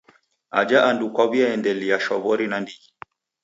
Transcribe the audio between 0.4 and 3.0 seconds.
Aja andu kwaw'iaendelia shwaw'ori nandighi.